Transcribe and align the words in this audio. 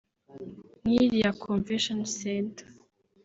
nk’iriya 0.81 1.31
convention 1.43 1.99
center 2.21 2.57